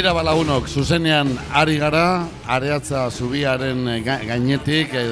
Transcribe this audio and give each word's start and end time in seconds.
Tira 0.00 0.14
balagunok, 0.16 0.64
zuzenean 0.64 1.28
ari 1.52 1.74
gara, 1.76 2.24
areatza 2.48 3.02
zubiaren 3.12 3.82
ga- 4.00 4.22
gainetik, 4.24 4.94
e, 4.96 5.02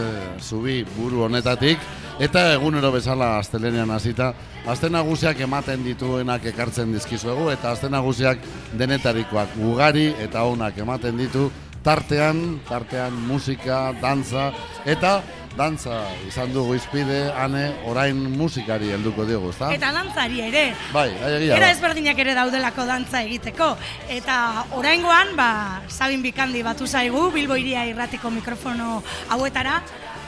zubi 0.41 0.79
buru 0.97 1.27
honetatik, 1.27 1.77
eta 2.19 2.55
egunero 2.55 2.89
bezala 2.95 3.37
astelenean 3.37 3.91
hasita, 3.93 4.33
aste 4.65 4.89
nagusiak 4.89 5.43
ematen 5.45 5.85
dituenak 5.85 6.47
ekartzen 6.55 6.95
dizkizuegu, 6.97 7.51
eta 7.53 7.73
aste 7.73 7.91
nagusiak 7.93 8.41
denetarikoak 8.81 9.61
ugari 9.61 10.07
eta 10.25 10.47
onak 10.49 10.79
ematen 10.81 11.21
ditu, 11.21 11.51
tartean, 11.85 12.57
tartean 12.65 13.13
musika, 13.13 13.93
dantza, 14.01 14.55
eta 14.87 15.19
dantza 15.59 15.99
izan 16.29 16.53
dugu 16.55 16.77
izpide, 16.79 17.33
ane, 17.35 17.65
orain 17.91 18.19
musikari 18.39 18.93
helduko 18.95 19.27
diogu, 19.27 19.51
ezta? 19.51 19.73
Eta 19.75 19.91
dantzari 19.95 20.43
ere. 20.47 20.65
Bai, 20.95 21.09
egia 21.33 21.57
Era 21.59 21.71
ezberdinak 21.75 22.19
ere 22.23 22.37
daudelako 22.39 22.87
dantza 22.89 23.23
egiteko. 23.27 23.73
Eta 24.15 24.39
oraingoan, 24.79 25.35
ba, 25.39 25.51
Sabin 25.91 26.23
Bikandi 26.23 26.63
batu 26.67 26.87
zaigu, 26.87 27.29
Bilbo 27.35 27.59
iria 27.59 27.85
irratiko 27.91 28.31
mikrofono 28.31 29.03
hauetara, 29.35 29.81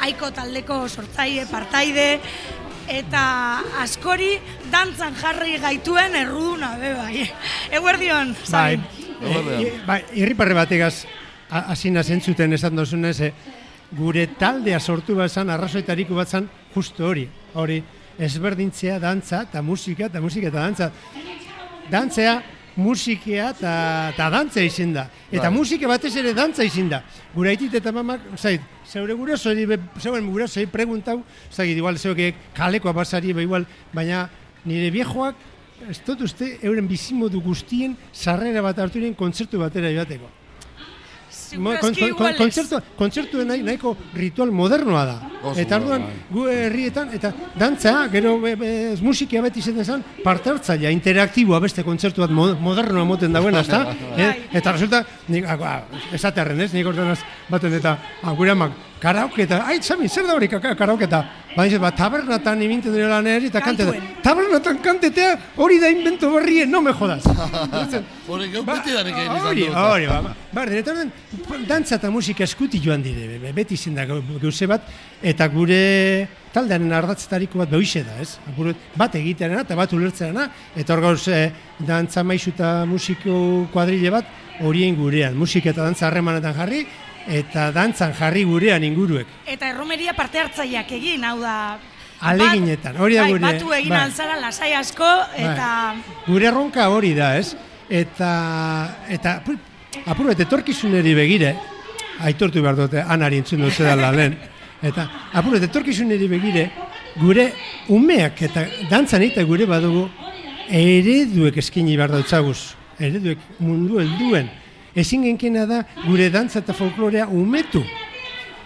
aiko 0.02 0.32
taldeko 0.34 0.82
sortzaile, 0.88 1.46
partaide, 1.50 2.08
eta 2.90 3.22
askori 3.84 4.32
dantzan 4.72 5.14
jarri 5.20 5.58
gaituen 5.62 6.16
erruduna, 6.24 6.74
be 6.80 6.94
bai. 6.98 7.30
Eguerdion, 7.78 8.34
Bai, 8.34 8.50
Sabin. 8.50 8.84
Eguerdion. 9.20 9.62
e, 9.62 9.80
bai, 9.86 10.02
irriparre 10.18 10.58
bategaz 10.58 11.04
hasina 11.50 12.02
zentzuten 12.02 12.52
esan 12.58 12.74
dozunez, 12.78 13.20
e, 13.20 13.32
gure 13.96 14.26
taldea 14.38 14.78
sortu 14.80 15.16
bat 15.18 15.30
zan, 15.30 15.50
arrazoitariko 15.50 16.14
bat 16.14 16.28
zan, 16.28 16.48
justo 16.74 17.06
hori, 17.08 17.26
hori, 17.54 17.82
ezberdintzea 18.20 18.98
dantza 19.02 19.42
eta 19.48 19.62
musika 19.62 20.06
eta 20.06 20.20
musika 20.20 20.48
eta 20.48 20.60
dantza. 20.60 20.90
Dantzea, 21.90 22.34
musikea 22.76 23.50
eta, 23.50 24.28
dantza 24.30 24.62
izin 24.62 24.92
da. 24.94 25.08
Eta 25.30 25.48
Bai. 25.48 25.56
musika 25.56 25.88
batez 25.90 26.14
ere 26.16 26.32
dantza 26.34 26.64
izin 26.64 26.88
da. 26.88 27.02
Gure 27.34 27.50
aitit 27.50 27.74
eta 27.74 27.92
mamak, 27.92 28.20
zait, 28.38 28.62
zeure 28.86 29.14
gurasoi, 29.18 29.66
be- 29.66 29.80
zeuen 29.98 30.26
gurasoi 30.30 30.66
preguntau, 30.66 31.22
zait, 31.50 31.76
igual 31.76 31.98
zeuke 31.98 32.34
kalekoa 32.54 32.92
basari, 32.92 33.32
be 33.32 33.42
igual, 33.42 33.66
baina 33.92 34.28
nire 34.64 34.90
viejoak, 34.90 35.34
ez 35.88 36.00
dut 36.06 36.20
uste, 36.20 36.58
euren 36.62 36.86
bizimodu 36.86 37.40
guztien 37.40 37.96
sarrera 38.12 38.62
bat 38.62 38.78
hartu 38.78 39.00
kontzertu 39.16 39.58
batera 39.58 39.90
joateko. 39.90 40.39
Mo- 41.58 41.72
kon- 41.80 41.94
kon- 41.94 42.14
kon- 42.14 42.34
kontzertu, 42.38 42.78
kontzertu 42.96 43.44
nahi, 43.44 43.62
nahiko 43.62 43.96
ritual 44.14 44.50
modernoa 44.52 45.04
da. 45.04 45.16
Oso 45.42 45.58
eta 45.60 45.76
orduan, 45.80 46.04
gu 46.30 46.46
herrietan, 46.48 47.08
eta 47.14 47.32
dantza, 47.58 48.08
gero 48.12 48.38
be, 48.40 48.54
be, 48.56 48.70
musika 49.02 49.40
beti 49.42 49.58
izaten 49.60 49.84
zen, 49.84 50.04
parte 50.24 50.50
hartzailea, 50.50 50.90
interaktiboa 50.90 51.60
beste 51.60 51.82
kontzertu 51.82 52.20
bat 52.20 52.30
mo- 52.30 52.54
modernoa 52.60 53.04
moten 53.04 53.32
dagoena, 53.32 53.60
ezta? 53.60 53.82
eh? 54.16 54.26
Bai. 54.26 54.48
Eta 54.52 54.72
resulta, 54.72 55.04
nik, 55.28 55.44
ah, 55.46 55.58
ah, 55.62 55.82
esatearren 56.12 56.60
ez, 56.60 56.72
nik 56.74 56.86
ordenaz 56.86 57.18
baten 57.48 57.72
eta, 57.74 57.96
ah, 58.22 58.32
gure 58.32 58.50
amak, 58.52 58.72
karaoke 59.00 59.42
eta, 59.48 59.64
ai, 59.66 59.80
Sami, 59.82 60.08
zer 60.08 60.26
da 60.26 60.34
hori 60.34 60.48
ka- 60.48 60.60
karaoke 60.76 61.04
eta, 61.08 61.24
ba, 61.56 61.64
dice, 61.64 61.78
ba, 61.78 61.90
tabernatan 61.90 62.62
iminten 62.62 62.92
dira 62.94 63.08
lan 63.08 63.26
eri, 63.26 63.46
eta 63.50 63.60
kante 63.60 63.84
da, 63.84 63.92
Kantuen. 63.92 64.22
tabernatan 64.22 64.78
kantetea, 64.84 65.38
hori 65.56 65.78
da 65.80 65.88
invento 65.90 66.30
berrien, 66.32 66.70
no 66.70 66.80
me 66.82 66.92
jodas. 66.92 67.24
Hori 68.30 68.46
geu 68.52 68.62
Ba, 68.62 68.76
betidanik 68.78 69.16
egin 69.16 69.32
izan 69.34 69.46
hori, 69.48 69.64
dut. 69.66 69.74
hori, 69.76 70.06
ba, 70.06 70.34
ba. 70.54 70.64
Eta 70.78 70.92
orduan, 70.92 71.10
dantza 71.66 71.96
eta 71.98 72.10
musika 72.14 72.44
eskuti 72.44 72.78
joan 72.82 73.02
dire, 73.02 73.26
be- 73.26 73.38
be- 73.42 73.52
beti 73.52 73.74
izin 73.74 73.94
da 73.98 74.04
gauze 74.06 74.66
bat, 74.70 74.86
eta 75.22 75.48
gure 75.50 75.80
taldearen 76.54 76.92
ardatzetariko 76.92 77.58
bat 77.58 77.70
behoixe 77.70 78.04
da, 78.06 78.14
ez? 78.22 78.36
Apur, 78.50 78.70
bat 78.96 79.14
egitearena 79.18 79.64
eta 79.66 79.74
bat 79.78 79.92
ulertzearena, 79.92 80.48
eta 80.76 80.94
hor 80.94 81.00
gauz 81.08 81.26
eh, 81.28 81.50
dantza 81.78 82.22
maizu 82.22 82.50
eta 82.54 82.84
musiko 82.86 83.66
kuadrile 83.72 84.10
bat 84.14 84.30
horien 84.62 84.94
gurean, 84.98 85.34
musika 85.34 85.70
eta 85.74 85.82
dantza 85.88 86.06
harremanetan 86.06 86.54
jarri, 86.54 86.84
eta 87.28 87.70
dantzan 87.72 88.12
jarri 88.14 88.44
gurean 88.44 88.84
inguruek. 88.84 89.26
Eta 89.46 89.68
erromeria 89.70 90.12
parte 90.16 90.38
hartzaileak 90.40 90.92
egin, 90.92 91.24
hau 91.24 91.38
da... 91.40 91.78
Aleginetan, 92.20 92.98
hori 93.00 93.14
da 93.16 93.22
bai, 93.24 93.32
gure- 93.32 93.40
Batu 93.46 93.72
egin 93.72 93.94
bai. 93.94 94.02
alzara 94.04 94.36
lasai 94.40 94.74
asko, 94.76 95.08
eta... 95.40 95.68
Gure 96.26 96.46
erronka 96.50 96.88
hori 96.92 97.14
da, 97.16 97.30
ez? 97.38 97.54
Eta, 97.88 98.30
eta 99.08 99.36
apur, 99.40 99.56
apur 100.04 100.26
bat 100.28 100.40
etorkizuneri 100.44 101.14
begire, 101.16 101.54
aitortu 102.20 102.60
behar 102.62 102.76
dute, 102.76 103.00
anari 103.00 103.40
entzun 103.40 103.64
dut 103.64 103.72
zedala 103.72 104.10
lehen, 104.12 104.36
eta 104.90 105.06
apur 105.32 105.56
bat 105.56 105.64
etorkizuneri 105.70 106.28
begire, 106.28 106.66
gure 107.20 107.48
umeak 107.88 108.42
eta 108.50 108.66
dantzan 108.90 109.24
eta 109.26 109.42
gure 109.48 109.64
badugu 109.66 110.04
ereduek 110.68 111.56
eskini 111.58 111.96
behar 111.96 112.12
dautzaguz, 112.14 112.74
ereduek 113.00 113.38
mundu 113.64 113.98
helduen. 113.98 114.50
Ezin 114.94 115.22
genkena 115.22 115.66
da 115.66 115.82
gure 116.06 116.30
dantza 116.30 116.60
eta 116.60 116.74
folklorea 116.74 117.28
umetu. 117.28 117.82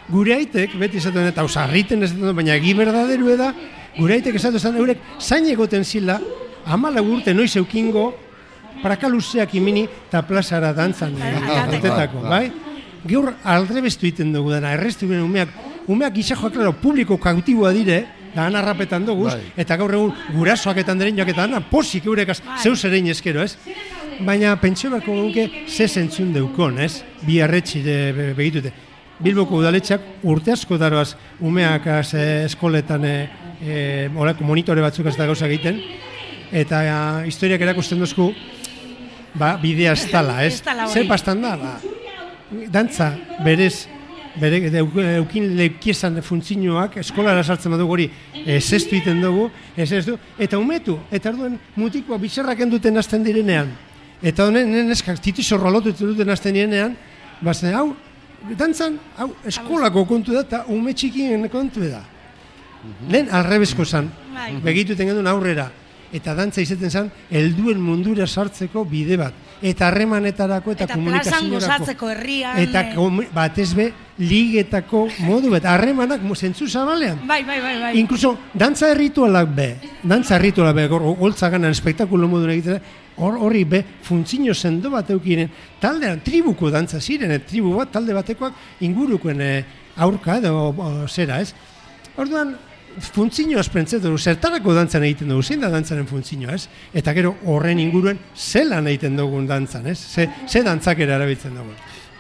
Gure 0.08 0.34
aitek, 0.36 0.74
beti 0.80 1.00
esaten 1.00 1.28
eta 1.30 1.44
osarriten 1.44 2.02
dut, 2.04 2.34
baina 2.36 2.56
egi 2.58 2.74
berdaderue 2.76 3.36
da, 3.40 3.52
gure 3.96 4.18
aitek 4.18 4.36
esaten 4.36 4.60
zen, 4.60 4.76
eurek 4.76 5.00
zain 5.20 5.46
egoten 5.48 5.84
zila, 5.84 6.18
amala 6.66 7.02
urte 7.02 7.32
noiz 7.34 7.54
eukingo, 7.56 8.10
praka 8.82 9.08
luzeak 9.08 9.54
imini 9.56 9.86
eta 9.86 10.20
plazara 10.28 10.74
dantzan 10.76 11.14
eh, 11.16 11.30
Aldateko. 11.36 11.76
urtetako, 11.76 12.24
bai? 12.28 12.44
Gaur 13.04 13.32
aldrebestu 13.44 14.08
egiten 14.08 14.32
dugu 14.32 14.52
dena, 14.52 14.74
errestu 14.76 15.08
gure 15.08 15.22
umeak, 15.24 15.56
umeak 15.88 16.14
gizajoak, 16.18 16.52
klaro, 16.52 16.72
publiko 16.80 17.16
kautiboa 17.20 17.72
dire, 17.72 18.04
da 18.34 18.98
duguz, 18.98 19.32
Bai. 19.32 19.52
eta 19.56 19.76
gaur 19.76 19.92
egun 19.94 20.12
gurasoaketan 20.34 20.98
diren 20.98 21.16
joak 21.16 21.28
eta 21.28 21.44
ana 21.44 21.60
posik 21.60 22.06
eurekaz, 22.06 22.41
Bai. 22.41 22.58
zeu 22.62 22.74
zerein 22.74 23.06
eskero, 23.06 23.42
ez? 23.42 23.56
Baina 24.22 24.54
pentsio 24.60 24.91
beharko 24.92 25.14
genuke 25.16 25.66
ze 25.66 25.88
zentzun 25.88 26.32
deukon, 26.32 26.78
ez? 26.78 27.02
Bi 27.26 27.41
arretxire 27.42 28.12
be- 28.12 28.34
begitute. 28.34 28.72
Bilboko 29.19 29.58
udaletxak 29.58 30.00
urte 30.22 30.52
asko 30.52 30.78
daroaz 30.78 31.14
umeak 31.41 31.86
az, 31.86 32.14
eh, 32.14 32.44
eskoletan 32.44 33.04
e, 33.04 33.28
e, 33.62 34.10
orako 34.14 34.44
monitore 34.44 34.80
batzuk 34.80 35.06
ez 35.06 35.16
da 35.16 35.26
gauza 35.26 35.47
egiten, 35.47 35.80
eta 36.53 36.82
eh, 36.84 37.26
historiak 37.26 37.60
erakusten 37.60 37.98
duzku, 37.98 38.32
ba, 39.34 39.56
bidea 39.56 39.92
ez 39.92 40.10
dala, 40.10 40.44
ez? 40.44 40.62
Zer 40.92 41.06
pastan 41.08 41.42
da, 41.42 41.56
ba, 41.56 41.78
dantza 42.70 43.14
berez, 43.44 43.86
bere 44.41 44.58
eukin 45.16 45.56
leukiesan 45.56 46.20
funtzioak 46.22 46.97
eskolara 47.03 47.42
sartzen 47.44 47.70
badu 47.70 47.86
hori 47.86 48.10
ez 48.44 48.72
ez 48.72 48.84
du 48.91 48.98
dugu, 49.20 49.50
ez 49.76 49.92
ez 49.92 50.04
du, 50.06 50.19
eta 50.38 50.58
umetu, 50.58 50.98
eta 51.10 51.28
arduen 51.30 51.58
mutikoa 51.76 52.19
bizarrak 52.19 52.60
enduten 52.60 52.97
hasten 52.97 53.22
direnean, 53.22 53.70
eta 54.24 54.48
honen 54.48 54.70
nen 54.72 54.90
eskak 54.94 55.20
titizo 55.22 55.58
rolotu 55.60 55.92
duten 55.98 56.30
hasten 56.32 56.56
direnean, 56.56 56.96
bazen, 57.44 57.74
hau, 57.76 57.90
dantzan, 58.56 58.96
hau, 59.18 59.30
eskolako 59.48 60.06
kontu 60.08 60.34
da, 60.36 60.44
eta 60.46 60.64
ume 60.72 60.94
txikien 60.96 61.44
kontu 61.52 61.84
da. 61.84 62.02
Lehen 63.08 63.30
alrebesko 63.32 63.84
zan, 63.84 64.10
Bai. 64.34 64.50
begituten 64.64 65.08
genuen 65.08 65.28
aurrera, 65.28 65.70
eta 66.12 66.34
dantza 66.36 66.64
izaten 66.64 66.90
zen, 66.90 67.10
helduen 67.30 67.80
mundura 67.80 68.26
sartzeko 68.26 68.84
bide 68.88 69.18
bat. 69.20 69.36
Eta 69.64 69.86
harremanetarako 69.88 70.75
eta, 70.75 70.84
Eta 70.84 70.94
plazan 70.94 71.00
komunikaziorako. 71.00 71.54
gozatzeko 71.54 72.08
herrian... 72.12 72.58
Eta 72.60 72.80
eh, 72.82 72.91
komu- 72.94 73.25
batez 73.32 73.70
be, 73.75 73.86
ligetako 74.20 75.06
modu 75.25 75.50
bat, 75.54 75.64
harremanak 75.64 76.20
zentzu 76.36 76.66
zabalean. 76.69 77.22
Bai, 77.26 77.42
bai, 77.48 77.60
bai, 77.62 77.72
bai. 77.80 77.92
Inkluso, 77.98 78.34
dantza 78.53 78.91
erritualak 78.92 79.48
be, 79.56 79.69
dantza 80.03 80.36
erritualak 80.36 80.76
be, 80.76 80.84
holtza 80.91 81.48
ganan 81.48 81.72
espektakulo 81.72 82.28
modu 82.28 82.50
egiten, 82.53 82.78
hor 83.16 83.38
horri 83.41 83.64
be, 83.64 83.80
funtzino 84.03 84.53
sendo 84.54 84.91
bat 84.91 85.08
eukinen, 85.14 85.48
taldean, 85.80 86.20
tribuko 86.20 86.69
dantza 86.70 87.00
ziren, 87.00 87.32
eh, 87.32 87.41
tribu 87.41 87.72
bat, 87.78 87.91
talde 87.94 88.12
batekoak 88.12 88.53
ingurukoen 88.84 89.41
eh, 89.41 89.64
aurka 89.97 90.36
edo 90.42 90.53
o, 90.76 90.92
zera, 91.08 91.41
ez? 91.41 91.54
Orduan, 92.20 92.53
funtzino 93.00 93.59
esprentzatu 93.60 94.03
dugu, 94.09 94.19
zertarako 94.19 94.75
dantzan 94.75 95.05
egiten 95.05 95.28
dugu, 95.32 95.43
zein 95.43 95.60
da 95.60 95.69
dantzaren 95.72 96.06
funtzino, 96.06 96.50
ez? 96.55 96.69
Eta 96.94 97.12
gero 97.16 97.34
horren 97.47 97.78
inguruen 97.82 98.19
zelan 98.37 98.87
egiten 98.91 99.16
dugun 99.16 99.47
dantzan, 99.47 99.86
ez? 99.86 99.98
Ze, 99.98 100.28
ze 100.48 100.63
dantzakera 100.63 101.16
erabiltzen 101.16 101.54
dugu. 101.57 101.74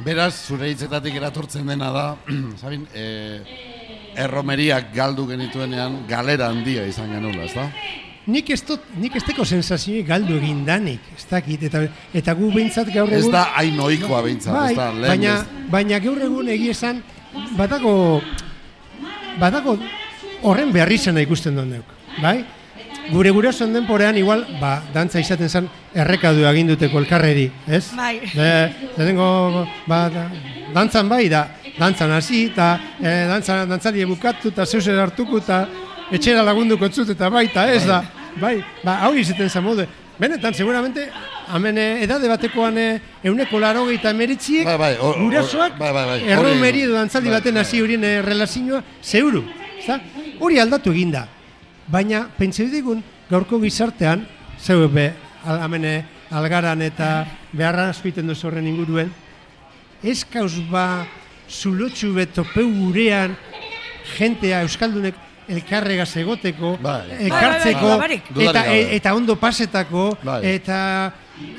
Beraz, 0.04 0.32
zure 0.48 0.68
hitzetatik 0.72 1.14
eratortzen 1.20 1.66
dena 1.70 1.90
da, 1.94 2.06
Sabin, 2.60 2.86
e, 2.94 3.40
erromeriak 4.16 4.92
galdu 4.94 5.26
genituenean 5.28 6.00
galera 6.08 6.48
handia 6.50 6.86
izan 6.86 7.12
genula, 7.14 7.44
ezta? 7.46 7.68
Nik 8.26 8.48
ez 8.54 8.62
dut, 8.64 8.80
nik 8.96 9.14
ez 9.18 9.22
teko 9.26 9.44
sensazioi 9.44 10.02
galdu 10.08 10.38
egin 10.38 10.62
danik, 10.64 11.00
ez 11.16 11.26
dakit, 11.28 11.66
eta, 11.68 11.82
eta 12.16 12.32
gu 12.38 12.48
behintzat 12.54 12.88
gaur 12.94 13.10
Ez 13.12 13.20
egun... 13.20 13.32
da 13.34 13.42
hain 13.58 13.78
ohikoa 13.84 14.22
behintzat, 14.24 14.54
bai, 14.56 14.70
ez 14.72 14.78
da? 14.78 14.86
Lehen 14.94 15.10
baina, 15.12 15.34
ez- 15.42 15.68
baina 15.70 15.98
gaur 16.00 16.22
egun 16.24 16.48
egia 16.48 16.72
esan, 16.72 17.02
badago, 17.58 17.92
badago 19.40 19.76
horren 20.44 20.72
beharri 20.72 20.98
zena 20.98 21.22
ikusten 21.24 21.56
duen 21.56 21.70
deuk, 21.78 21.96
bai? 22.22 22.44
Gure 23.10 23.30
gurasoen 23.36 23.72
denporean 23.74 24.16
igual, 24.16 24.46
ba, 24.60 24.82
dantza 24.94 25.20
izaten 25.20 25.48
zen 25.48 25.66
errekadu 25.92 26.46
aginduteko 26.48 26.98
elkarreri, 27.02 27.50
ez? 27.68 27.90
Bai. 27.96 28.20
De, 28.32 28.72
lehenengo, 28.96 29.66
ba, 29.86 30.08
da, 30.12 30.30
dantzan 30.72 31.08
bai, 31.08 31.28
da, 31.28 31.46
dantzan 31.78 32.14
hasi, 32.16 32.46
eta 32.52 32.78
e, 33.00 33.26
dantzan, 33.28 33.68
dantzari 33.68 34.06
bukatu, 34.08 34.48
eta 34.54 34.64
zeuser 34.64 34.96
hartuko, 35.00 35.42
eta 35.42 35.66
etxera 36.12 36.42
lagunduko 36.46 36.88
zut, 36.88 37.12
eta 37.12 37.28
bai, 37.28 37.44
eta 37.50 37.66
ez 37.72 37.84
da, 37.86 38.00
bai, 38.40 38.56
ba, 38.84 39.02
hau 39.04 39.12
izaten 39.20 39.50
zen 39.50 39.64
modu. 39.64 39.84
Benetan, 40.18 40.54
seguramente, 40.54 41.08
hemen 41.52 41.78
eh, 41.78 42.02
edade 42.04 42.28
batekoan 42.30 42.78
eh, 42.78 43.00
euneko 43.26 43.58
laro 43.60 43.84
gehieta 43.88 44.10
emeritziek, 44.14 44.64
Bai, 44.64 44.78
bai, 44.78 44.96
gurasoak, 44.96 45.76
bai, 45.76 45.92
bai, 45.92 46.06
bai, 46.06 46.20
erromeri 46.30 46.86
edo 46.86 46.96
antzaldi 46.96 47.28
bai, 47.28 47.40
baten 47.40 47.54
bai. 47.58 47.66
hasi 47.66 47.82
Hori 50.40 50.58
aldatu 50.58 50.92
eginda. 50.92 51.26
Baina, 51.88 52.24
pentseu 52.38 52.68
digun, 52.72 53.02
gaurko 53.30 53.58
gizartean, 53.62 54.24
zeu 54.58 54.88
be, 54.88 55.10
al, 55.44 55.60
hemen 55.66 55.84
eh, 55.84 55.98
algaran 56.34 56.80
eta 56.82 57.26
beharra 57.52 57.90
asko 57.92 58.08
egiten 58.08 58.30
duzu 58.32 58.48
horren 58.48 58.66
inguruen, 58.70 59.10
ez 60.02 60.22
kauz 60.24 60.56
ba, 60.70 61.04
zulotxu 61.50 62.14
betopeu 62.16 62.66
gurean, 62.72 63.36
jentea, 64.16 64.62
euskaldunek, 64.64 65.14
elkarregaz 65.48 66.14
egoteko, 66.22 66.78
elkartzeko, 67.20 67.90
Bai, 68.00 68.08
bai, 68.08 68.20
bai, 68.32 68.46
eta, 68.48 68.62
eta 68.96 69.14
ondo 69.14 69.36
pasetako, 69.36 70.06
eta 70.40 70.78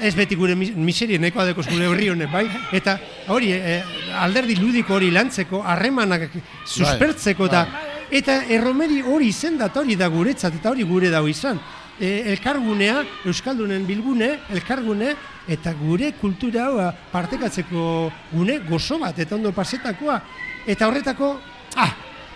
ez 0.02 0.16
beti 0.18 0.34
gure 0.40 0.56
mis- 0.58 0.74
miseria 0.74 1.20
nekoa 1.22 1.46
dekoz 1.52 1.68
gure 1.70 1.86
herri 1.92 2.10
honek, 2.10 2.32
bai? 2.34 2.48
Eta 2.74 2.98
hori, 3.30 3.52
eh, 3.54 3.84
alderdi 4.18 4.56
ludiko 4.58 4.96
hori 4.98 5.12
lantzeko, 5.14 5.62
harremanak 5.62 6.32
suspertzeko, 6.66 7.46
eta 7.46 7.66
eta 8.16 8.44
erromeri 8.52 9.02
hori 9.04 9.30
izendat 9.34 9.76
hori 9.78 9.98
da 10.00 10.08
guretzat, 10.12 10.56
eta 10.60 10.72
hori 10.72 10.86
gure 10.88 11.10
dau 11.12 11.26
izan. 11.28 11.60
E, 12.00 12.32
elkargunea, 12.34 13.02
Euskaldunen 13.28 13.86
bilgune, 13.88 14.32
elkargune, 14.56 15.14
eta 15.48 15.74
gure 15.80 16.12
kultura 16.20 16.68
hau 16.70 16.90
partekatzeko 17.12 17.86
gune 18.32 18.60
gozo 18.68 19.00
bat, 19.00 19.20
eta 19.20 19.36
ondo 19.36 19.52
pasetakoa. 19.56 20.20
Eta 20.68 20.88
horretako, 20.88 21.36
ah, 21.76 21.92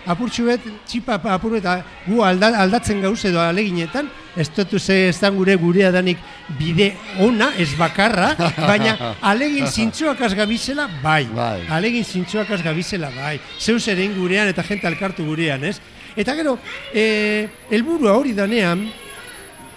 apurtxu 0.06 0.46
bet, 0.48 0.64
txipa 0.88 1.18
apur 1.32 1.56
eta 1.58 1.80
gu 2.06 2.22
alda, 2.24 2.52
aldatzen 2.62 3.02
gauz 3.02 3.18
edo 3.28 3.40
aleginetan, 3.40 4.08
ez 4.36 4.48
dutu 4.54 4.78
ze 4.78 5.08
ez 5.08 5.18
da 5.20 5.30
gure 5.30 5.56
gurea 5.56 5.90
danik 5.92 6.18
bide 6.58 6.92
ona, 7.20 7.50
ez 7.58 7.74
bakarra, 7.78 8.34
baina 8.70 9.14
alegin 9.20 9.66
zintxoakaz 9.66 10.32
gabizela, 10.34 10.88
bai. 11.02 11.26
Bai. 11.34 11.66
Alegin 11.70 12.04
zintxoakaz 12.04 12.62
gabizela, 12.62 13.10
bai. 13.16 13.38
Zeus 13.58 13.86
ere 13.88 14.08
gurean 14.14 14.48
eta 14.48 14.62
jente 14.62 14.86
alkartu 14.86 15.26
gurean, 15.26 15.64
ez? 15.64 15.78
Eta 16.16 16.34
gero, 16.34 16.56
e, 16.94 17.48
helburua 17.70 18.16
hori 18.18 18.32
danean, 18.34 18.88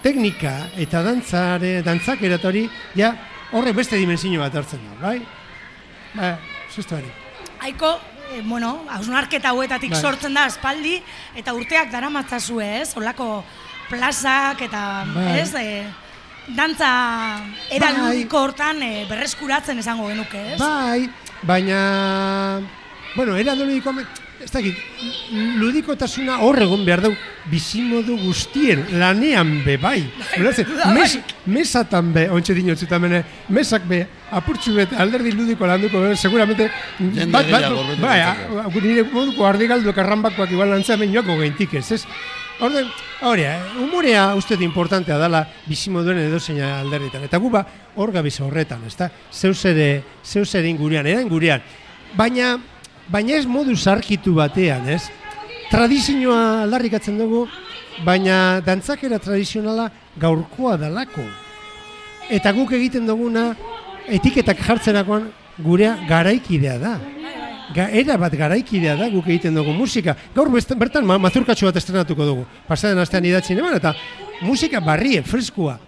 teknika 0.04 0.56
eta 0.82 1.04
dantzare, 1.06 1.82
dantzakera 1.86 2.40
eta 2.40 2.50
hori, 2.50 2.68
ja, 2.96 3.14
horre 3.54 3.74
beste 3.74 4.00
dimensio 4.00 4.42
bat 4.42 4.56
hartzen 4.56 4.82
da, 4.90 4.98
bai? 5.02 5.20
Ba, 6.14 6.38
hori. 6.98 7.12
Aiko, 7.64 7.94
eh, 8.34 8.42
bueno, 8.46 8.84
hausnarketa 8.90 9.50
hauetatik 9.54 9.94
Bai. 9.94 10.02
sortzen 10.02 10.34
da 10.34 10.46
aspaldi, 10.50 10.98
eta 11.36 11.54
urteak 11.54 11.92
daramatzazue, 11.92 12.82
ez? 12.82 12.94
Olako 12.98 13.44
plazak 13.90 14.62
eta, 14.66 15.04
Bai. 15.14 15.28
ez? 15.40 15.54
E, 15.56 15.84
dantza 16.56 16.90
era 17.72 17.92
Bai. 17.92 18.02
ludiko 18.02 18.42
hortan 18.44 18.82
eh, 18.84 19.06
berreskuratzen 19.10 19.80
esango 19.80 20.10
genuke, 20.10 20.42
ez? 20.54 20.60
Bai, 20.60 21.10
baina, 21.44 22.62
bueno, 23.16 23.38
era 23.38 23.56
ludiko, 23.56 23.94
ez 24.44 24.52
dakit, 24.52 24.76
ludikotasuna 25.62 26.42
hor 26.44 26.60
egon 26.66 26.84
behar 26.86 27.06
dau, 27.06 27.14
bizimodu 27.52 28.18
guztien, 28.26 28.86
lanean 29.00 29.62
be, 29.66 29.78
bai. 29.78 30.02
Ulertzen, 30.40 30.68
mes, 30.96 31.20
mesatan 31.46 32.12
be, 32.16 32.28
ontsa 32.34 32.56
dinotzuta 32.58 33.00
mene, 33.00 33.24
mesak 33.50 33.88
be, 33.88 34.04
apurtxu 34.38 34.74
bet, 34.76 34.94
alderdi 34.98 35.32
ludiko 35.32 35.66
landuko, 35.68 36.02
be, 36.02 36.16
seguramente, 36.16 36.70
Jende 37.00 37.26
bat, 37.32 37.50
bat, 37.52 37.70
bai, 38.02 38.20
ditzake. 38.20 38.22
a- 38.22 38.82
nire 38.82 39.04
moduko 39.12 39.46
ardigalduak 39.48 39.98
arranbakoak 39.98 40.52
igual 40.52 40.70
lantzamen 40.70 41.12
joako 41.14 41.38
geintik 41.40 41.74
ez, 41.76 41.92
ez? 41.92 42.06
Orden, 42.62 42.86
hori, 43.22 43.42
eh, 43.44 43.58
humorea 43.80 44.36
uste 44.36 44.56
dut 44.56 44.64
importantea 44.64 45.18
dala 45.18 45.48
bizimoduen 45.66 46.20
edo 46.20 46.40
zeina 46.40 46.80
alderditan. 46.80 47.24
Eta 47.24 47.38
gu 47.38 47.50
ba, 47.50 47.66
hor 47.96 48.12
gabiz 48.12 48.40
horretan, 48.42 48.84
ezta? 48.86 49.10
Zeus 49.32 49.64
ere, 49.66 50.04
zeus 50.24 50.54
ere 50.56 50.70
ingurean, 50.70 51.06
eran 51.08 51.28
gurean. 51.28 51.62
Baina, 52.16 52.58
baina 53.10 53.36
ez 53.36 53.46
modu 53.50 53.76
zarkitu 53.76 54.36
batean, 54.36 54.88
ez? 54.90 55.02
Tradizioa 55.72 56.62
aldarrikatzen 56.64 57.18
dugu, 57.18 57.48
baina 58.06 58.62
dantzakera 58.62 59.18
tradizionala 59.20 59.90
gaurkoa 60.16 60.78
dalako. 60.78 61.26
Eta 62.30 62.52
guk 62.54 62.72
egiten 62.78 63.08
duguna, 63.10 63.56
etiketak 64.08 64.60
jartzerakoan 64.66 65.30
gurea 65.64 65.98
garaikidea 66.08 66.78
da. 66.82 66.98
Ga, 67.74 67.88
era 67.90 68.18
bat 68.20 68.34
garaikidea 68.38 68.96
da 69.00 69.08
guk 69.10 69.28
egiten 69.28 69.56
dugu 69.56 69.74
musika. 69.74 70.16
Gaur 70.36 70.50
bertan 70.52 71.06
ma, 71.06 71.18
mazurkatxo 71.18 71.66
bat 71.66 71.78
estrenatuko 71.78 72.26
dugu. 72.26 72.46
Pasaden 72.68 73.00
astean 73.00 73.26
idatzi 73.26 73.54
eman 73.54 73.76
eta 73.76 73.94
musika 74.42 74.80
barrie, 74.80 75.24
freskua. 75.24 75.80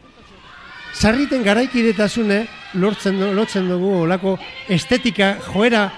Sarriten 0.95 1.44
garaikidetasune 1.44 2.45
lortzen 2.79 3.19
lotzen 3.35 3.67
dugu 3.69 3.91
olako 4.06 4.38
estetika 4.69 5.35
joera 5.51 5.89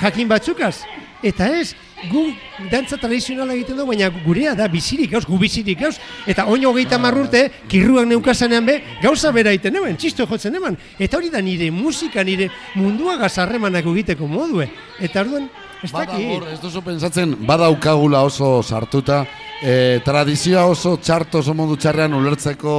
jakin 0.00 0.28
batzukaz. 0.28 0.76
Eta 1.22 1.48
ez, 1.58 1.74
gu 2.10 2.24
dantza 2.70 2.96
tradizionala 3.00 3.54
egiten 3.54 3.76
dugu, 3.76 3.92
baina 3.92 4.10
gurea 4.24 4.54
da 4.54 4.68
bizirik 4.68 5.10
gauz, 5.12 5.24
gu 5.26 5.38
bizirik 5.38 5.80
gauz. 5.80 5.96
Eta 6.26 6.46
oin 6.50 6.64
hogeita 6.66 6.98
marrurte, 6.98 7.48
kirruak 7.68 8.06
neukazanean 8.10 8.66
be, 8.66 8.78
gauza 9.02 9.32
bera 9.32 9.52
egiten 9.54 9.76
eman, 9.80 9.96
txisto 9.96 10.26
jotzen 10.30 10.54
eman. 10.60 10.78
Eta 10.98 11.18
hori 11.18 11.30
da 11.30 11.42
nire 11.42 11.70
musika, 11.74 12.24
nire 12.24 12.50
mundua 12.74 13.16
gazarremanak 13.20 13.86
egiteko 13.92 14.28
modue. 14.30 14.68
Eta 15.00 15.24
orduan, 15.24 15.48
ez 15.82 15.92
Bada 15.92 16.12
dakit. 16.12 16.30
hor, 16.32 16.48
ez 16.52 16.60
duzu 16.60 16.82
pentsatzen, 16.84 17.36
badaukagula 17.46 18.22
oso 18.24 18.62
sartuta, 18.62 19.24
e, 19.62 20.00
tradizioa 20.04 20.66
oso 20.70 20.96
txarto 20.96 21.40
oso 21.40 21.54
modu 21.56 21.76
txarrean 21.76 22.14
ulertzeko 22.16 22.74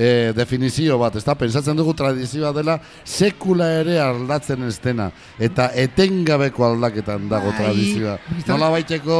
e, 0.00 0.32
definizio 0.32 0.96
bat, 1.00 1.18
ez 1.20 1.24
da? 1.26 1.34
Pentsatzen 1.36 1.76
dugu 1.76 1.92
tradizioa 1.98 2.54
dela 2.56 2.78
sekula 3.04 3.66
ere 3.82 3.98
aldatzen 4.00 4.62
ez 4.64 4.78
dena, 4.80 5.10
eta 5.38 5.66
etengabeko 5.76 6.64
aldaketan 6.70 7.28
dago 7.28 7.50
Bai, 7.52 7.58
tradizioa. 7.58 8.14
biztan- 8.30 8.54
Nola 8.56 8.70
baiteko 8.78 9.18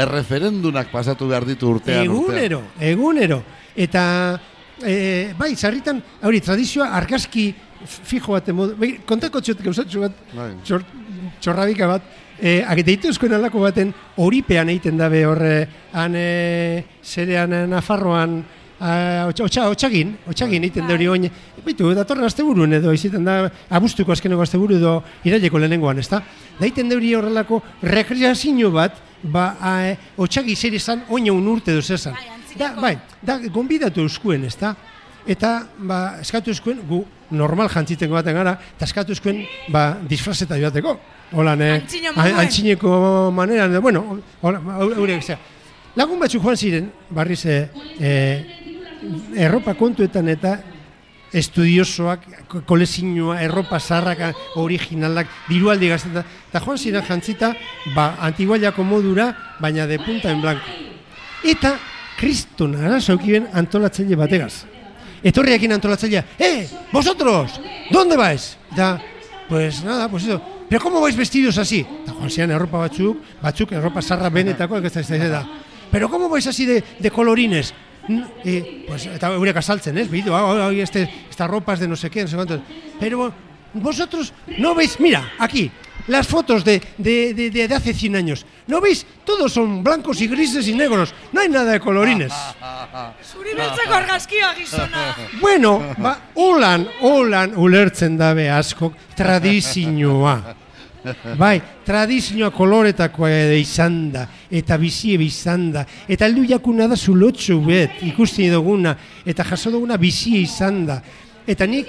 erreferendunak 0.00 0.88
pasatu 0.92 1.28
behar 1.28 1.44
ditu 1.48 1.68
urtean 1.76 2.04
Egunero, 2.06 2.62
egunero. 2.80 3.42
Eta, 3.76 4.40
e, 4.82 5.34
bai, 5.38 5.52
sarritan, 5.56 6.00
hori, 6.22 6.40
tradizioa 6.40 6.88
argazki 6.96 7.48
fijo 7.84 8.32
bat, 8.32 8.48
modu, 8.56 8.76
bai, 8.80 8.94
kontako 9.04 9.40
txot 9.44 9.60
gauzatxo 9.62 10.00
bat, 10.06 10.12
Bai. 10.34 10.50
txor, 10.64 10.84
txorrabika 11.40 11.86
bat, 11.90 12.02
e, 12.40 12.62
agiteitu 12.66 13.10
eskoen 13.12 13.34
aldako 13.36 13.60
baten 13.60 13.92
horipean 14.16 14.70
egiten 14.72 14.96
dabe 14.96 15.24
horre, 15.28 15.56
han, 15.92 16.14
e, 16.16 16.84
zerean 17.04 17.52
Nafarroan, 17.70 18.38
otxagin, 18.80 20.16
otxagin 20.28 20.64
egiten 20.64 20.86
da 20.88 20.94
hori 20.94 21.08
oin, 21.08 21.28
bitu, 21.64 21.92
datorren 21.94 22.24
asteburuen 22.26 22.72
edo, 22.72 22.92
iziten 22.92 23.24
da, 23.24 23.50
abuztuko 23.70 24.12
azkeneko 24.12 24.42
asteburu 24.42 24.76
edo 24.76 25.02
iraileko 25.24 25.58
lehenengoan, 25.58 25.98
ezta? 25.98 26.20
Da 26.58 26.66
egiten 26.66 26.88
da 26.88 26.96
hori 26.96 27.14
horrelako 27.14 27.62
rekreazio 27.82 28.70
bat, 28.74 28.98
ba, 29.22 29.56
a, 29.60 29.74
e, 29.88 29.96
otxagi 30.16 30.56
zer 30.56 30.74
izan 30.74 31.04
oin 31.08 31.30
un 31.30 31.46
urte 31.48 31.72
duz. 31.72 31.88
Bai, 31.88 32.28
antzinako. 32.34 32.58
Da, 32.58 32.72
bai, 32.80 32.98
da, 33.22 33.38
gonbidatu 33.48 34.00
euskuen, 34.02 34.44
ezta? 34.44 34.74
Eta, 35.26 35.66
ba, 35.78 36.18
eskatu 36.20 36.50
euskuen, 36.52 36.82
gu 36.88 37.04
normal 37.30 37.70
jantziteko 37.72 38.12
baten 38.12 38.36
gara, 38.36 38.58
eta 38.76 38.84
eskatu 38.84 39.14
euskuen, 39.16 39.44
ba, 39.72 39.96
disfrazeta 40.08 40.58
joateko. 40.60 40.98
Holan, 41.32 41.62
eh? 41.62 41.72
Antzino 41.80 42.10
a- 42.10 42.14
moduan. 42.18 42.40
Antzineko 42.44 43.30
maneran, 43.32 43.80
bueno, 43.80 44.20
hola, 44.42 44.60
zera. 45.22 45.38
Lagun 45.96 46.18
batzuk 46.18 46.42
joan 46.42 46.56
ziren, 46.56 46.90
barriz, 47.10 47.44
eh, 47.46 47.70
eh, 48.00 48.63
erropa 49.36 49.74
kontuetan 49.74 50.28
eta 50.28 50.58
estudiosoak, 51.34 52.20
ko- 52.48 52.62
kolezioa, 52.66 53.40
erropa 53.42 53.80
zarrak, 53.80 54.20
originalak, 54.56 55.26
dirualdi 55.48 55.88
gazteta, 55.90 56.22
eta 56.48 56.60
joan 56.62 56.78
ziren 56.78 57.02
jantzita, 57.02 57.54
ba, 57.94 58.16
antiguailako 58.22 58.84
modura, 58.86 59.32
baina 59.60 59.86
de 59.86 59.98
punta 59.98 60.30
en 60.30 60.40
blanco. 60.40 60.70
Eta, 61.44 61.74
kriston 62.20 62.76
arazokiben 62.78 63.48
antolatzaile 63.52 64.16
bategaz. 64.16 64.64
Etorriakin 65.24 65.72
antolatzailea, 65.72 66.24
¡eh, 66.38 66.68
vosotros, 66.92 67.60
¿dónde 67.90 68.16
vais? 68.16 68.56
Da, 68.76 69.00
pues 69.48 69.82
nada, 69.82 70.08
pues 70.08 70.24
eso, 70.24 70.40
pero 70.68 70.80
¿cómo 70.82 71.00
vais 71.00 71.16
vestidos 71.16 71.58
así? 71.58 71.80
Eta 71.80 72.12
joan 72.12 72.30
ziren 72.30 72.50
erropa 72.52 72.78
batzuk, 72.78 73.18
batzuk 73.42 73.72
erropa 73.72 74.02
zarra 74.02 74.28
benetako, 74.30 74.80
da, 74.80 74.88
da, 74.88 75.00
ez 75.00 75.30
da. 75.30 75.42
Pero 75.90 76.08
¿cómo 76.08 76.28
vais 76.28 76.46
así 76.46 76.64
de, 76.66 76.82
de 76.98 77.10
colorines? 77.10 77.74
Eh, 78.44 78.84
pues, 78.86 79.06
eta 79.06 79.32
eurek 79.32 79.56
azaltzen, 79.56 79.98
ez? 79.98 80.08
Este, 80.12 81.08
estas 81.30 81.48
ropas 81.48 81.80
de 81.80 81.88
no 81.88 81.96
sé 81.96 82.10
qué, 82.10 82.22
no 82.22 82.28
sé 82.28 82.36
cuántos. 82.36 82.60
Pero 83.00 83.32
vosotros 83.74 84.32
no 84.58 84.74
veis, 84.74 85.00
mira, 85.00 85.32
aquí, 85.38 85.70
las 86.06 86.26
fotos 86.26 86.64
de, 86.64 86.82
de, 86.98 87.34
de, 87.34 87.50
de, 87.50 87.74
hace 87.74 87.94
100 87.94 88.16
años. 88.16 88.46
¿No 88.66 88.80
veis? 88.80 89.06
Todos 89.24 89.52
son 89.52 89.82
blancos 89.82 90.20
y 90.20 90.28
grises 90.28 90.68
y 90.68 90.74
negros. 90.74 91.14
No 91.32 91.40
hay 91.40 91.48
nada 91.48 91.72
de 91.72 91.80
colorines. 91.80 92.32
Bueno, 95.40 95.94
ba, 95.98 96.30
holan, 96.34 96.88
holan 97.00 97.56
ulertzen 97.56 98.16
dabe 98.18 98.50
askok 98.50 98.94
tradizioa. 99.16 100.63
Bai, 101.42 101.58
tradizioa 101.84 102.50
koloretakoa 102.54 103.28
ere 103.28 103.58
izan 103.60 103.98
da, 104.14 104.24
eta 104.50 104.78
bizie 104.80 105.18
izan 105.24 105.70
da, 105.74 105.84
eta 106.08 106.26
heldu 106.28 106.44
jakuna 106.48 106.88
da 106.88 106.96
zulotxu 106.96 107.58
bet, 107.64 108.00
ikusten 108.08 108.52
duguna, 108.54 108.94
eta 109.26 109.44
jaso 109.50 109.72
duguna 109.74 109.98
bizie 110.00 110.40
izan 110.44 110.84
da. 110.88 111.00
eta 111.46 111.66
nik, 111.66 111.88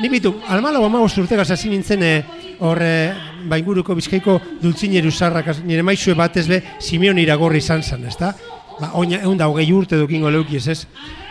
nik 0.00 0.12
bitu, 0.12 0.34
almalo 0.48 0.84
amagoz 0.84 1.16
urtegaz 1.18 1.50
hasi 1.50 1.70
nintzen 1.70 2.02
eh, 2.04 2.22
horre, 2.60 3.14
ba, 3.48 3.56
inguruko 3.56 3.94
bizkaiko 3.96 4.38
dultzineru 4.60 5.10
zarrak, 5.10 5.54
nire 5.64 5.82
maizue 5.82 6.14
batez 6.14 6.46
be, 6.48 6.60
Simeon 6.80 7.18
iragorri 7.18 7.62
izan 7.64 7.82
zen, 7.82 8.04
ezta? 8.08 8.34
Ba, 8.80 8.92
oina, 9.00 9.22
egun 9.22 9.40
da, 9.40 9.48
hogei 9.48 9.70
urte 9.72 9.96
dukingo 9.96 10.30
leukiez, 10.32 10.66
ez? 10.68 10.84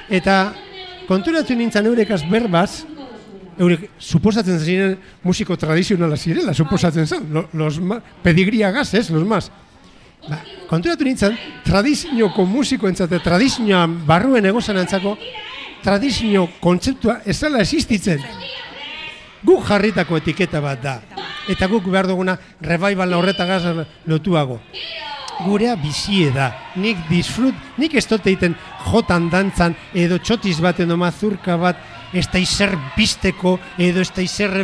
Eta, 0.09 0.39
konturatu 1.09 1.53
nintzen 1.57 1.85
eurekaz 1.89 2.23
berbaz, 2.29 2.85
eurek 3.59 3.89
suposatzen 3.99 4.59
ziren 4.59 4.95
musiko 5.23 5.57
tradizionala 5.59 6.17
zirela, 6.17 6.53
suposatzen 6.53 7.07
zen, 7.07 7.27
lo, 7.33 7.45
los 7.53 7.79
ma, 7.79 7.99
pedigria 8.23 8.71
gaz, 8.71 8.93
ez, 8.93 9.09
los 9.11 9.25
más. 9.27 9.51
Ba, 10.27 10.39
konturatu 10.69 11.05
nintzen, 11.07 11.35
tradizioko 11.65 12.45
musiko 12.47 12.87
entzate, 12.89 13.19
tradizioan 13.23 13.99
barruen 14.07 14.47
egozan 14.47 14.79
entzako, 14.81 15.15
tradizio 15.83 16.47
kontzeptua 16.63 17.19
ez 17.25 17.39
dela 17.39 17.63
existitzen. 17.63 18.23
Guk 19.43 19.63
jarritako 19.67 20.19
etiketa 20.19 20.61
bat 20.63 20.81
da. 20.83 20.97
Eta 21.49 21.67
guk 21.71 21.87
behar 21.87 22.07
duguna 22.07 22.35
revival 22.61 23.15
horretagaz 23.17 23.63
lotuago. 24.07 24.59
Gurea 25.45 25.77
bizie 25.79 26.33
da. 26.35 26.51
Nik 26.75 27.05
disfrut, 27.07 27.55
nik 27.79 27.95
ez 27.95 28.03
dut 28.07 28.27
egiten 28.27 28.57
jotan 28.89 29.29
dantzan 29.31 29.75
edo 29.95 30.19
txotiz 30.19 30.59
bat 30.59 30.79
edo 30.83 30.97
mazurka 30.99 31.55
bat 31.57 31.79
ez 32.13 32.25
da 32.31 32.39
izer 32.39 32.75
bizteko 32.97 33.57
edo 33.77 34.01
ez 34.01 34.11
da 34.15 34.21
izer. 34.21 34.55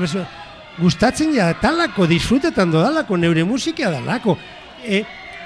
Gustatzen 0.77 1.31
ja 1.35 1.53
talako, 1.59 2.07
disfrutetan 2.07 2.71
dodalako, 2.71 3.17
neure 3.17 3.45
musika 3.47 3.89
dalako. 3.91 4.37
E, 4.83 5.03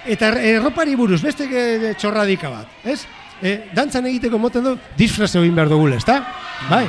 eta 0.09 0.31
erropari 0.41 0.95
buruz, 0.97 1.21
beste 1.21 1.45
e, 1.45 1.93
txorradika 1.99 2.49
bat, 2.49 2.79
ez? 2.83 3.03
E, 3.41 3.59
dantzan 3.75 4.07
egiteko 4.09 4.39
moten 4.41 4.65
du, 4.65 4.73
disfraz 4.97 5.29
egin 5.35 5.55
behar 5.55 5.69
dugule, 5.69 5.99
ezta? 6.01 6.19
Bai. 6.69 6.87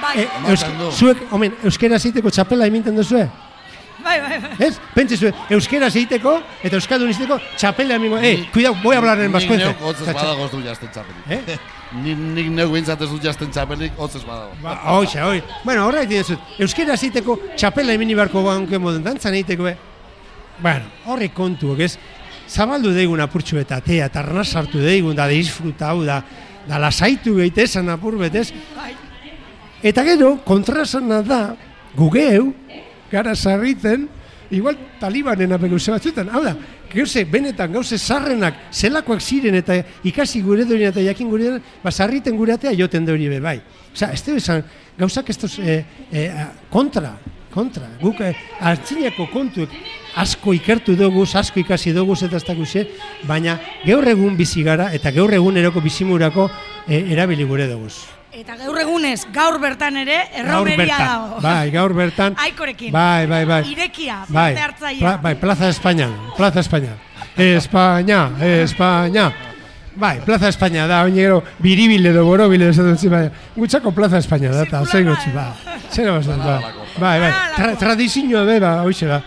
Bai, 0.00 0.14
E, 0.20 0.26
eusk, 0.52 0.66
zuek, 0.92 1.20
omen, 1.32 1.54
euskera 1.64 1.96
egiteko 1.96 2.30
txapela 2.30 2.66
eminten 2.68 2.96
duzue? 2.96 3.22
Bai, 4.04 4.20
bai, 4.20 4.38
bai. 4.40 4.66
Ez? 4.66 4.76
Pentsi 4.94 5.16
zuen, 5.16 5.34
euskera 5.56 5.88
egiteko 5.92 6.36
eta 6.62 6.76
euskaldun 6.78 7.10
izateko 7.12 7.38
txapela 7.56 7.96
emingo. 8.00 8.18
Eh, 8.18 8.46
cuidado, 8.52 8.76
voy 8.82 8.94
a 8.94 8.98
hablar 8.98 9.20
en 9.20 9.32
vascuence. 9.32 9.64
Nik 9.64 9.80
neuk 9.80 9.88
hotzez 9.88 10.14
badago 10.14 10.46
ez 10.46 10.50
du 10.52 10.62
jasten 10.64 10.92
txapelik. 10.94 11.30
Eh? 11.30 11.58
Nik, 12.02 12.18
nik 12.18 12.48
neuk 12.50 12.72
bintzat 12.74 13.02
ez 13.02 13.10
du 13.10 13.18
jasten 13.22 13.50
txapelik, 13.54 13.94
hotzez 13.96 14.24
badago. 14.26 14.56
Ba, 14.62 14.74
hoxe, 14.96 15.20
hoi. 15.22 15.42
Bueno, 15.64 15.86
horra 15.86 16.02
egiten 16.06 16.34
dut. 16.34 16.54
Euskera 16.66 16.96
egiteko 16.98 17.38
txapela 17.54 17.94
emini 17.94 18.16
barko 18.18 18.42
banke 18.44 18.80
moden 18.82 19.04
dantzan 19.06 19.36
egiteko, 19.38 19.68
eh? 19.70 19.76
Bueno, 20.58 20.90
horri 21.06 21.30
kontuok, 21.34 21.82
ez? 21.86 21.94
Zabaldu 22.48 22.92
deigun 22.94 23.20
apurtxu 23.20 23.58
eta 23.60 23.80
atea, 23.82 24.06
eta 24.10 24.22
arnaz 24.22 24.48
hartu 24.56 24.82
deigun, 24.82 25.16
da 25.18 25.26
disfruta 25.30 25.90
hau, 25.92 26.04
da, 26.06 26.20
da 26.66 26.78
lasaitu 26.82 27.36
geite 27.40 27.66
esan 27.66 27.90
apur 27.92 28.18
betez. 28.18 28.52
bai. 28.76 28.94
Eta 29.86 30.02
gero, 30.06 30.36
kontrasana 30.44 31.20
da, 31.22 31.40
gugeu, 31.94 32.52
gara 33.10 33.34
sarriten, 33.34 34.08
igual 34.50 34.76
talibanen 35.00 35.52
apeguse 35.52 35.90
batzutan. 35.90 36.30
Hau 36.30 36.42
da, 36.44 36.54
gauze, 36.92 37.24
benetan, 37.30 37.72
gauze 37.72 37.98
sarrenak, 37.98 38.68
zelakoak 38.72 39.20
ziren 39.20 39.58
eta 39.58 39.80
ikasi 40.04 40.42
gure 40.42 40.64
duen 40.64 40.86
eta 40.88 41.02
jakin 41.02 41.30
gure 41.30 41.50
duen, 41.50 41.62
ba, 41.82 41.90
sarriten 41.90 42.36
gure 42.36 42.54
atea 42.54 42.74
joten 42.78 43.06
duen 43.06 43.28
be, 43.30 43.40
bai. 43.40 43.60
Osa, 43.92 44.12
ez 44.12 44.22
dugu 44.22 44.42
esan, 44.42 44.64
gauzak 44.98 45.30
ez 45.30 45.38
eh, 45.58 45.84
eh, 46.12 46.46
kontra, 46.70 47.16
kontra. 47.52 47.88
Guk 48.02 48.20
eh, 48.20 48.34
hartzinako 48.60 49.30
kontuek 49.32 49.72
asko 50.16 50.54
ikertu 50.56 50.96
dugu, 50.96 51.24
asko 51.24 51.60
ikasi 51.60 51.92
dugu 51.92 52.16
eta 52.16 52.40
ez 52.40 52.44
dakuze, 52.44 52.86
baina 53.28 53.58
gaur 53.84 54.08
egun 54.08 54.36
bizi 54.36 54.64
gara 54.64 54.90
eta 54.96 55.12
gaur 55.12 55.32
egun 55.32 55.56
eroko 55.56 55.80
bizimurako 55.84 56.50
eh, 56.88 57.04
erabili 57.12 57.44
gure 57.44 57.68
dugu. 57.68 57.90
Eta 58.32 58.56
gaur 58.56 58.76
egunez, 58.82 59.26
gaur 59.32 59.56
bertan 59.62 59.96
ere, 59.96 60.16
erromeria 60.36 60.98
dago. 60.98 61.40
bai, 61.40 61.70
gaur 61.70 61.94
bertan. 61.96 62.34
Aikorekin. 62.38 62.92
Bai, 62.92 63.26
bai, 63.26 63.44
bai. 63.48 63.62
Irekia, 63.70 64.24
bai, 64.28 64.52
parte 64.54 64.60
hartzailea. 64.64 65.00
pla- 65.00 65.16
bai, 65.22 65.34
Plaza 65.40 65.68
España, 65.70 66.08
Plaza 66.36 66.60
España. 66.60 66.96
España, 67.36 68.30
España. 68.62 69.32
Bai, 69.96 70.20
Plaza 70.20 70.48
España 70.48 70.86
da, 70.86 71.04
oin 71.04 71.14
gero, 71.14 71.42
biribile 71.58 72.10
edo 72.10 72.24
borobile 72.26 72.68
esaten 72.68 72.98
zi, 72.98 73.08
bai. 73.08 73.30
Gutxako 73.56 73.92
Plaza 73.92 74.18
España 74.18 74.50
da, 74.52 74.64
eta 74.64 74.84
zein 74.84 75.06
bai. 75.06 75.14
gutxi, 75.14 75.30
ba. 75.32 75.54
Zer 75.90 76.10
ba. 76.10 76.18
Badalako. 76.20 76.84
Bai, 77.00 77.20
bai, 77.20 77.30
Badalako. 77.32 77.56
Tra, 77.56 77.76
tradizioa 77.76 78.44
be, 78.44 78.60
ba, 78.60 78.82
hoxe 78.84 79.06
da. 79.06 79.22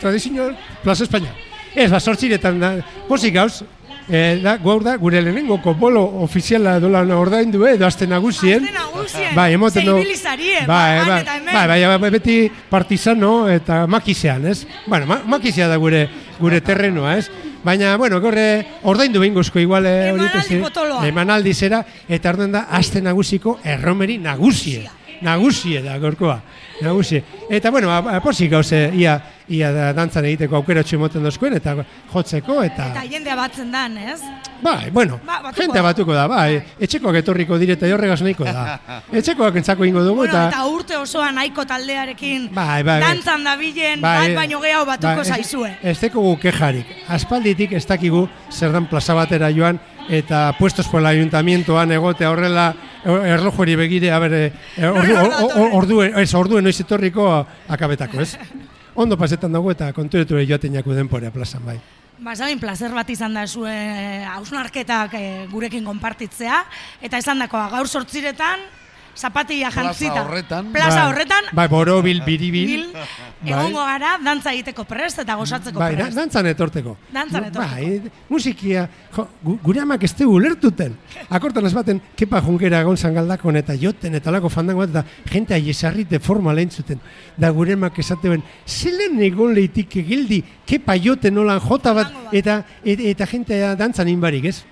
Tradizioa, 0.00 0.52
Plaza 0.82 1.04
España. 1.04 1.32
Ez, 1.74 1.90
ba, 1.90 2.00
sortziretan 2.00 2.60
da, 2.60 2.74
posik 3.08 3.32
gauz, 3.34 3.62
eh, 4.10 4.40
da, 4.42 4.56
gaur 4.58 4.82
da, 4.84 4.96
gure 4.96 5.22
lehenengo 5.22 5.60
kopolo 5.62 6.02
ofiziala 6.24 6.78
dola 6.80 7.02
ordaindu, 7.16 7.64
eh, 7.66 7.74
edo 7.74 7.86
azte 7.86 8.06
nagusien. 8.06 8.64
Azte 8.64 8.74
nagusien. 8.74 9.34
Bai, 9.34 9.52
emoten 9.54 9.86
du. 9.86 9.94
Ze 9.96 10.00
ibili 10.02 10.16
zarien, 10.16 10.66
Bai, 10.66 10.98
han 10.98 11.08
bai, 11.08 11.20
hemen. 11.36 11.54
bai, 11.54 11.66
bai, 11.68 11.98
bai, 11.98 12.10
beti 12.10 12.50
partizano 12.70 13.48
eta 13.48 13.86
makizean, 13.86 14.46
ez? 14.46 14.66
Bueno, 14.86 15.06
ma, 15.06 15.22
makizea 15.24 15.68
da 15.68 15.76
gure 15.76 16.08
gure 16.40 16.60
terrenoa, 16.60 17.16
ez? 17.18 17.30
Baina, 17.62 17.96
bueno, 18.00 18.20
gorre 18.20 18.66
ordaindu 18.88 19.20
behinguzko 19.20 19.60
igual 19.60 19.84
eh, 19.86 20.08
Emanaldi 20.08 20.38
hori, 20.38 20.54
ez, 20.56 20.62
potoloa. 20.62 21.06
Emanaldi 21.06 21.52
zera, 21.54 21.84
eta 22.08 22.30
orduan 22.32 22.52
da, 22.52 22.66
aste 22.70 23.02
nagusiko 23.04 23.58
erromeri 23.64 24.16
nagusie. 24.18 24.88
Nagusie 25.20 25.82
da, 25.82 25.98
gorkoa. 25.98 26.40
Nagusie. 26.80 27.22
Eta, 27.50 27.70
bueno, 27.70 27.90
a- 27.90 28.16
a- 28.16 28.20
posik 28.22 28.50
gauze, 28.50 28.90
ia, 28.94 29.20
ia 29.48 29.70
da, 29.72 29.92
dantzan 29.92 30.24
egiteko 30.24 30.56
aukera 30.56 30.82
emoten 30.92 31.22
dozkuen, 31.22 31.54
eta 31.58 31.74
jotzeko, 32.12 32.62
eta... 32.62 32.86
Eta 32.94 33.02
jendea 33.10 33.36
batzen 33.36 33.70
dan, 33.72 33.98
ez? 33.98 34.20
Bai, 34.62 34.90
bueno, 34.90 35.18
Ba, 35.26 35.40
batuko 35.42 35.62
jente 35.62 35.78
da. 35.78 35.82
batuko 35.82 36.12
da, 36.12 36.26
bai, 36.28 36.62
etxekoak 36.80 37.16
etorriko 37.22 37.58
direta 37.58 37.88
jorregaz 37.88 38.20
nahiko 38.22 38.44
da. 38.44 38.78
Etxekoak 39.12 39.56
entzako 39.56 39.84
ingo 39.88 40.02
dugu, 40.04 40.16
Bueno, 40.24 40.32
eta... 40.32 40.48
eta 40.48 40.66
urte 40.68 40.96
osoan 40.96 41.34
nahiko 41.34 41.64
taldearekin 41.64 42.48
Bai, 42.54 42.82
bai, 42.82 43.00
bai. 43.00 43.00
dantzan 43.00 43.44
dabilen, 43.44 44.00
bat 44.00 44.34
baino 44.36 44.60
gehiago 44.60 44.86
batuko 44.86 45.20
ez- 45.22 45.28
zaizue. 45.28 45.72
Ez 45.82 45.98
tekogu 45.98 46.36
kejarik. 46.40 46.86
Aspalditik 47.08 47.72
ez 47.72 47.86
dakigu 47.86 48.26
zer 48.50 48.72
dan 48.72 48.86
plaza 48.86 49.14
batera 49.14 49.50
joan 49.50 49.80
eta 50.10 50.52
puestos 50.58 50.88
por 50.88 51.00
el 51.00 51.06
ayuntamientoan 51.06 51.92
egotea 51.92 52.30
horrela 52.30 52.74
er- 53.04 53.26
erlojori 53.36 53.76
begire, 53.76 54.10
a 54.12 54.18
ber, 54.18 54.32
eh, 54.34 54.52
ordu, 54.86 55.14
Nora 55.14 55.22
or- 55.22 55.32
or- 55.32 55.48
datorren? 55.48 55.72
orduen, 55.78 56.18
ez, 56.18 56.34
orduen 56.34 56.64
noiz 56.64 56.80
etorriko 56.82 57.46
akabetako, 57.68 58.20
ez? 58.20 58.36
Ondo 59.00 59.16
pasetan 59.16 59.52
dago 59.54 59.70
eta 59.70 59.92
konturetu 59.94 60.36
joaten 60.42 60.74
jaku 60.74 60.92
denporea 60.92 61.30
plazan, 61.30 61.64
bai. 61.64 61.78
Ba, 62.20 62.34
zain, 62.36 62.58
placer 62.60 62.90
bat 62.92 63.08
izan 63.08 63.32
da 63.32 63.46
zuen 63.46 64.24
hausnarketak 64.28 65.14
eh, 65.14 65.46
gurekin 65.50 65.84
konpartitzea, 65.86 66.64
eta 67.00 67.16
esan 67.22 67.38
dakoa, 67.38 67.68
gaur 67.70 67.88
sortziretan, 67.88 68.60
zapatilla 69.14 69.70
Plaza 69.70 69.82
jantzita. 69.82 70.22
horretan. 70.24 70.72
Plaza 70.72 71.02
Bai, 71.04 71.08
horretan, 71.12 71.44
Bai, 71.52 71.68
borobil, 71.68 72.22
biribil. 72.24 72.66
bil, 72.66 72.92
bai. 72.92 73.52
egongo 73.52 73.84
gara, 73.84 74.18
dantza 74.24 74.52
egiteko 74.52 74.84
prest 74.84 75.18
eta 75.18 75.34
gozatzeko 75.34 75.78
Bai, 75.78 75.94
prest. 75.96 76.14
dantzan 76.16 76.46
etorteko. 76.46 76.96
Dantzan 77.12 77.44
etorteko. 77.44 77.74
Bai, 77.74 78.10
musikia, 78.28 78.88
jo, 79.14 79.26
gu, 79.42 79.58
gure 79.62 79.80
amak 79.80 80.02
ez 80.04 80.14
dugu 80.16 80.36
ulertuten. 80.36 80.96
Akortan 81.28 81.66
ez 81.66 81.72
baten, 81.74 82.00
kepa 82.16 82.40
junkera 82.40 82.82
gonzan 82.82 83.14
galdakon 83.14 83.56
eta 83.56 83.74
joten 83.76 84.14
eta 84.14 84.30
lako 84.30 84.48
fandango 84.48 84.80
bat, 84.86 84.90
eta 84.90 85.30
jente 85.32 85.54
aiesarrite 85.54 86.18
forma 86.20 86.52
lehen 86.54 86.70
zuten. 86.70 87.00
Da 87.36 87.50
gure 87.50 87.74
amak 87.74 87.98
esateuen, 87.98 88.42
zelen 88.66 89.20
egon 89.22 89.54
leitik 89.54 89.96
egildi, 89.96 90.42
kepa 90.66 90.96
joten 90.96 91.34
nolan 91.34 91.60
jota 91.60 91.92
bat. 91.92 92.12
eta, 92.32 92.64
eta, 92.84 93.02
eta 93.02 93.26
jentea 93.26 93.74
dantzan 93.76 94.08
inbarik, 94.08 94.44
ez? 94.44 94.64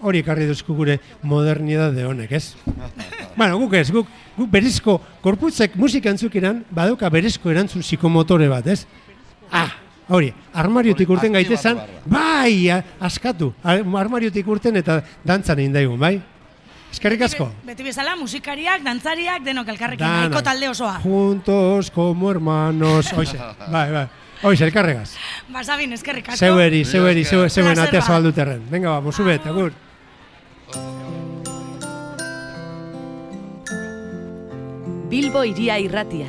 Hori 0.00 0.20
ekarri 0.22 0.46
duzku 0.48 0.74
gure 0.74 0.98
modernidade 1.22 2.04
honek, 2.06 2.32
ez? 2.32 2.54
bueno, 3.36 3.58
guk 3.58 3.74
ez, 3.74 3.90
guk, 3.92 4.06
guk 4.36 4.50
berezko, 4.50 5.00
korputzek 5.22 5.76
musika 5.76 6.10
entzukeran, 6.10 6.64
badauka 6.70 7.08
berezko 7.10 7.50
erantzun 7.50 7.82
psikomotore 7.82 8.48
bat, 8.48 8.66
ez? 8.66 8.86
Ah, 9.52 9.68
hori, 10.08 10.32
armariotik 10.54 11.08
urten 11.10 11.32
gaitezan, 11.32 11.78
bai, 12.06 12.68
askatu, 13.00 13.52
ar- 13.62 13.84
armariotik 14.02 14.46
urten 14.48 14.76
eta 14.76 15.02
dantzan 15.24 15.58
egin 15.58 15.72
daigun, 15.72 15.98
bai? 15.98 16.20
Eskerrik 16.90 17.20
asko. 17.22 17.46
Beti 17.64 17.84
bezala, 17.86 18.16
musikariak, 18.18 18.82
dantzariak, 18.82 19.44
denok 19.46 19.68
elkarrekin, 19.68 20.02
Danak. 20.06 20.30
nahiko 20.32 20.42
talde 20.42 20.68
osoa. 20.68 20.96
Juntos 21.04 21.90
como 21.94 22.30
hermanos, 22.32 23.12
hoxe, 23.12 23.38
bai, 23.72 23.90
bai. 23.92 24.08
Hoxe, 24.42 24.64
elkarregaz. 24.64 25.12
Ba, 25.52 25.62
Sabin, 25.62 25.92
eskerrik 25.92 26.28
asko. 26.32 26.38
Zeueri, 26.40 26.84
zeueri, 26.84 27.20
esker. 27.20 27.38
zeu, 27.46 27.48
zeuen 27.62 27.74
Placer 27.74 27.88
atea 27.88 28.00
bat. 28.00 28.06
zabaldu 28.08 28.32
terren. 28.32 28.62
Venga, 28.70 28.98
Bilbo 35.10 35.40
iria 35.42 35.74
irratia. 35.82 36.28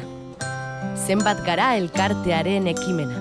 Zenbat 1.05 1.43
gara 1.45 1.75
elkartearen 1.77 2.65
ekimena. 2.71 3.20